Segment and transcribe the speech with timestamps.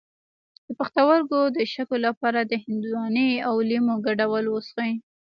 [0.65, 4.93] د پښتورګو د شګو لپاره د هندواڼې او لیمو ګډول وڅښئ